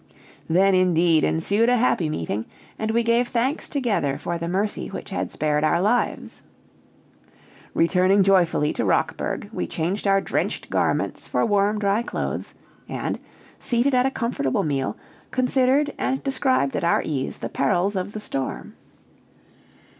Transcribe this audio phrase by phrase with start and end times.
[0.49, 2.45] Then indeed ensued a happy meeting,
[2.79, 6.41] and we gave thanks together for the mercy which had spared our lives.
[7.75, 12.55] Returning joyfully to Rockburg, we changed our drenched garments for warm, dry clothes;
[12.89, 13.19] and,
[13.59, 14.97] seated at a comfortable meal,
[15.29, 18.73] considered and described at our ease the perils of the storm.